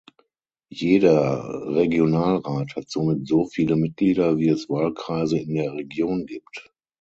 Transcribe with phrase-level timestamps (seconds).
[0.71, 6.71] Jeder Regionalrat hat somit so viele Mitglieder wie es Wahlkreise in der Region gibt.